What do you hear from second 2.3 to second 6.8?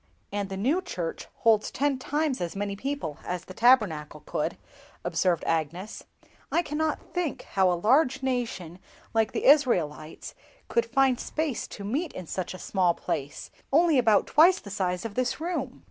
as many people as the Tabernacle could," observed Agnes. "I